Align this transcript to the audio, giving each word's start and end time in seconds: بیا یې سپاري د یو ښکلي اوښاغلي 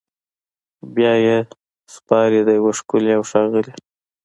بیا 0.95 1.13
یې 1.25 1.37
سپاري 1.93 2.41
د 2.47 2.49
یو 2.59 2.67
ښکلي 2.79 3.13
اوښاغلي 3.15 3.73